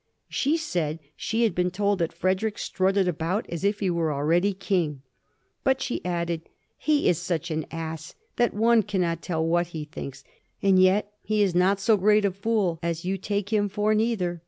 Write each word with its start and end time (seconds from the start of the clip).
She 0.29 0.57
said 0.57 0.97
she 1.15 1.43
had 1.43 1.53
been 1.53 1.69
told 1.69 1.99
that 1.99 2.11
Frederick 2.11 2.57
strutted 2.57 3.07
about 3.07 3.47
as 3.47 3.63
if 3.63 3.81
he 3.81 3.91
were 3.91 4.11
already 4.11 4.51
King. 4.51 5.03
But 5.63 5.79
she 5.79 6.03
added, 6.03 6.45
^^ 6.45 6.47
He 6.75 7.07
is 7.07 7.19
such 7.21 7.51
an 7.51 7.67
ass 7.69 8.15
that 8.37 8.51
one 8.55 8.81
cannot 8.81 9.21
tell 9.21 9.45
what 9.45 9.67
he 9.67 9.85
thinks; 9.85 10.23
and 10.59 10.81
yet 10.81 11.11
he 11.21 11.43
is 11.43 11.53
not 11.53 11.79
so 11.79 11.97
great 11.97 12.25
a 12.25 12.31
fool 12.31 12.79
as 12.81 13.05
you 13.05 13.15
take 13.19 13.53
him 13.53 13.69
for, 13.69 13.93
neither." 13.93 14.39